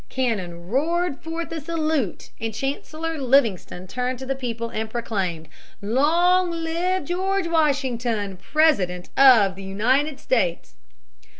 [0.09, 5.47] Cannon roared forth a salute and Chancellor Livingston turning to the people proclaimed,
[5.79, 10.73] "Long live George Washington, President of the United States."